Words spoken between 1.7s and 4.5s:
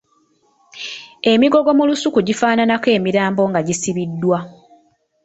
mu lusuku gifaananako emirambo nga gisibiddwa.